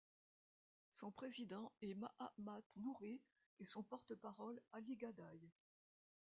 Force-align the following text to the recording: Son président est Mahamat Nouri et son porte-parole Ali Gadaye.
Son 0.93 1.11
président 1.11 1.71
est 1.83 1.93
Mahamat 1.93 2.63
Nouri 2.77 3.21
et 3.59 3.65
son 3.65 3.83
porte-parole 3.83 4.59
Ali 4.73 4.95
Gadaye. 4.95 5.51